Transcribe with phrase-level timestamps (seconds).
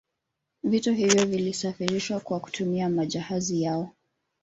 [0.63, 3.89] Vitu hivyo vilisafirishwa kwa kutumia majahazi yao